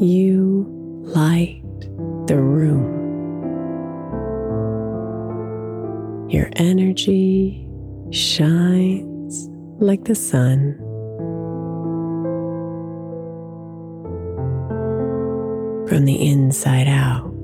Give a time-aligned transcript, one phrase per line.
[0.00, 0.64] You
[1.06, 1.60] light
[2.28, 2.86] the room.
[6.30, 7.68] Your energy
[8.12, 9.48] shines
[9.80, 10.76] like the sun.
[15.88, 17.34] From the inside out,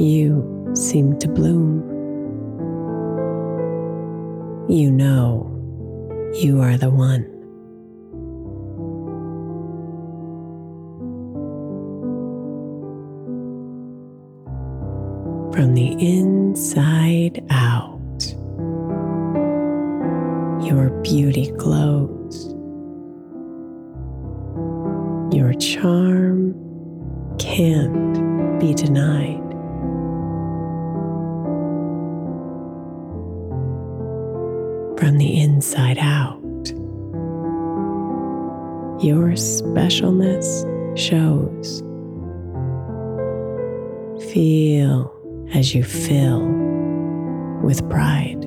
[0.00, 1.82] you seem to bloom.
[4.68, 5.52] You know
[6.34, 7.35] you are the one.
[15.98, 18.00] Inside out,
[20.62, 22.46] your beauty glows.
[25.34, 26.54] Your charm
[27.38, 29.42] can't be denied.
[34.98, 36.42] From the inside out,
[39.02, 40.64] your specialness
[40.98, 41.82] shows.
[44.32, 45.15] Feel
[45.54, 46.46] as you fill
[47.62, 48.45] with pride.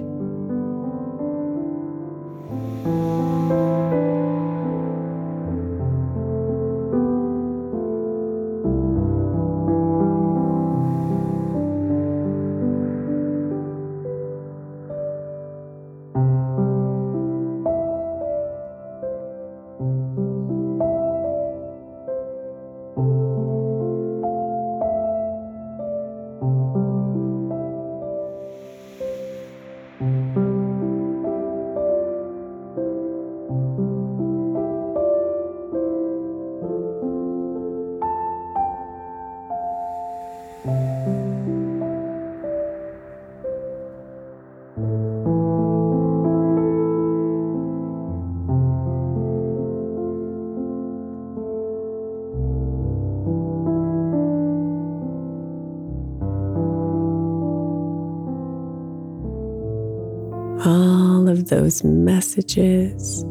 [61.60, 63.26] Those messages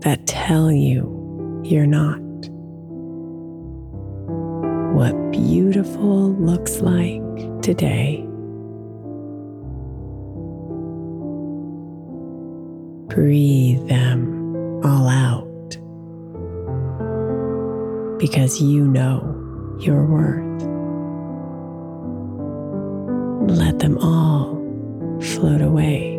[0.00, 2.20] that tell you you're not.
[4.94, 7.22] What beautiful looks like
[7.62, 8.20] today.
[13.08, 15.70] Breathe them all out
[18.18, 19.22] because you know
[19.80, 20.62] your worth.
[23.50, 24.63] Let them all
[25.20, 26.13] float away.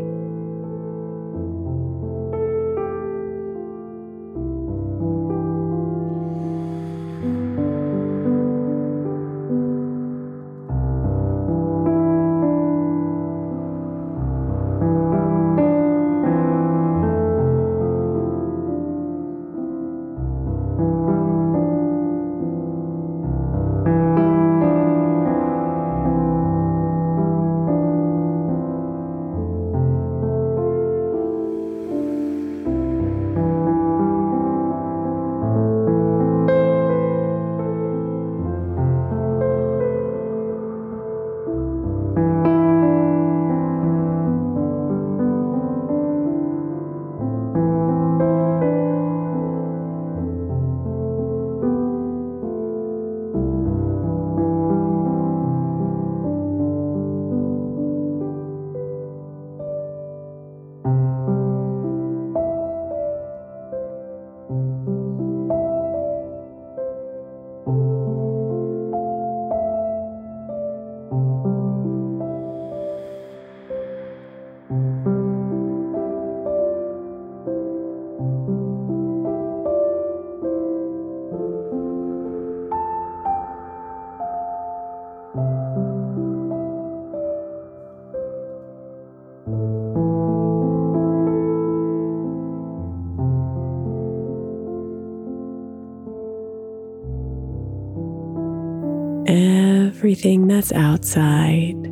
[100.16, 101.84] Everything that's outside,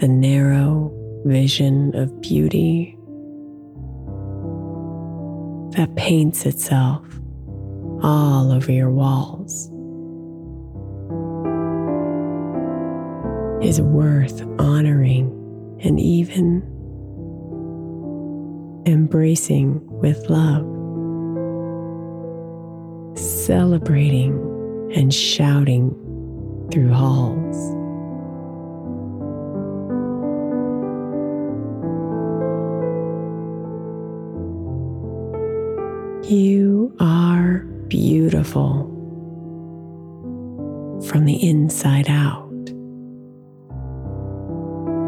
[0.00, 0.90] the narrow
[1.26, 2.96] vision of beauty
[5.76, 7.04] that paints itself
[8.02, 9.66] all over your walls,
[13.62, 15.28] is worth honoring
[15.82, 16.62] and even
[18.86, 20.64] embracing with love,
[23.18, 24.32] celebrating
[24.94, 25.94] and shouting
[26.70, 27.56] through halls.
[36.30, 38.88] You are beautiful
[41.08, 42.48] from the inside out.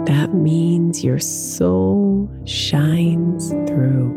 [0.06, 4.12] That means your soul shines through.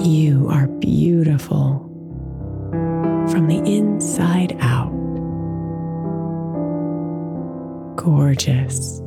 [0.00, 1.87] You are beautiful
[3.38, 4.90] from the inside out.
[7.94, 9.00] Gorgeous,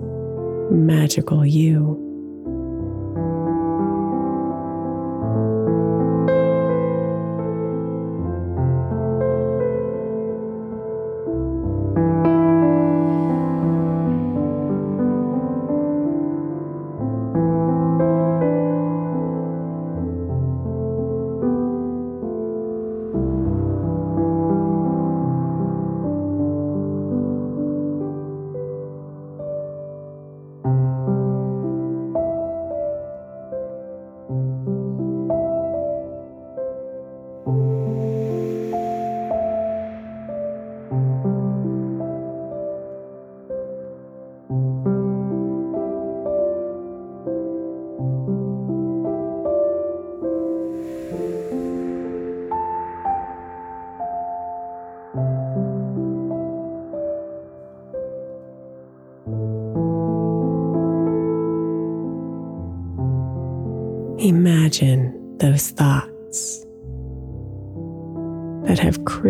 [0.72, 2.11] magical you.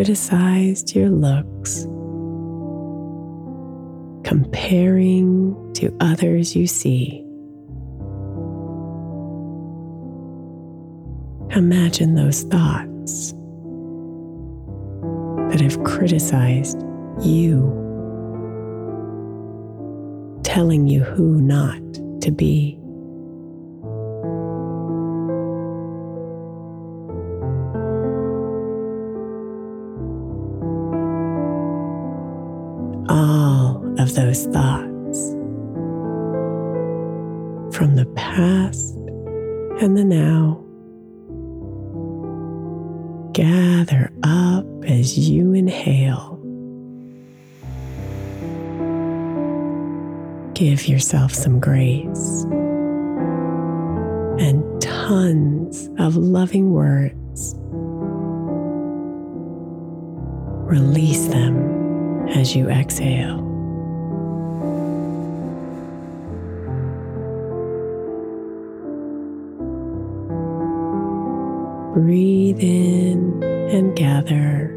[0.01, 1.83] Criticized your looks,
[4.27, 7.23] comparing to others you see.
[11.55, 13.33] Imagine those thoughts
[15.51, 16.81] that have criticized
[17.21, 17.61] you,
[20.41, 21.79] telling you who not
[22.21, 22.80] to be.
[34.45, 35.31] Of those thoughts
[37.75, 38.95] from the past
[39.81, 40.57] and the now.
[43.33, 46.37] Gather up as you inhale.
[50.53, 52.43] Give yourself some grace
[54.39, 57.55] and tons of loving words.
[60.69, 63.50] Release them as you exhale.
[71.93, 74.69] Breathe in and gather.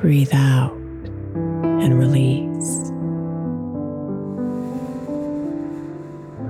[0.00, 0.72] Breathe out
[1.34, 2.90] and release.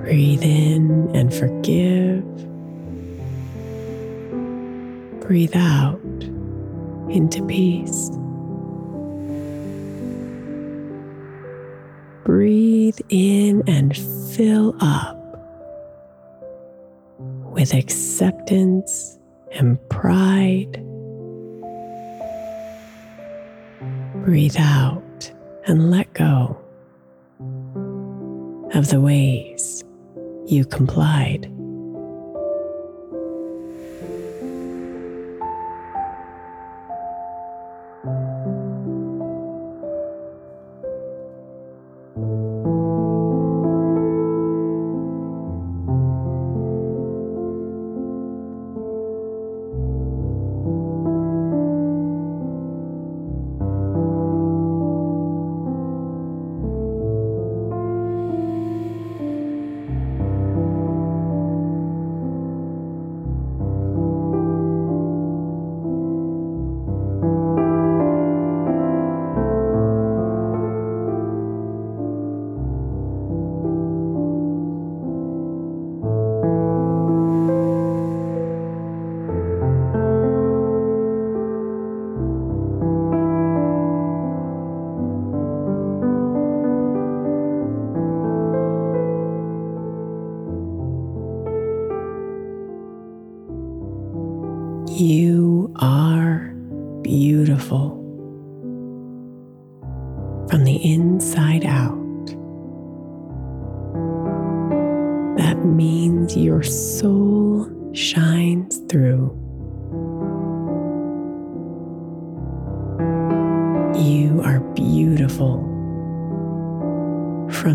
[0.01, 2.23] Breathe in and forgive.
[5.19, 5.99] Breathe out
[7.09, 8.11] into peace.
[12.23, 13.97] Breathe in and
[14.33, 15.16] fill up
[17.67, 19.19] with acceptance
[19.51, 20.81] and pride.
[24.23, 25.31] Breathe out
[25.65, 26.57] and let go
[28.73, 29.83] of the ways
[30.45, 31.51] you complied.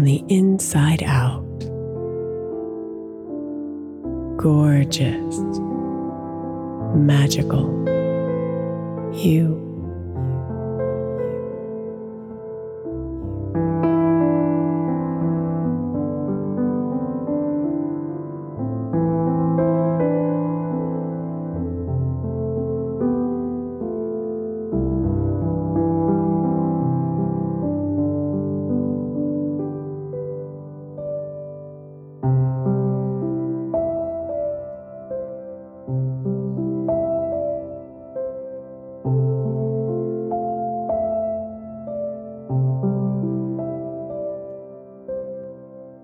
[0.03, 1.47] From the inside out.
[4.37, 5.37] Gorgeous
[6.97, 7.69] magical
[9.15, 9.72] you.